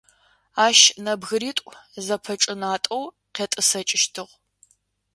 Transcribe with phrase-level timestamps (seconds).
[0.65, 1.71] Ащ нэбгыритӏу
[2.05, 3.03] зэпэчӏынатӏэу
[3.35, 4.33] къетӏысэкӏыщтыгъ.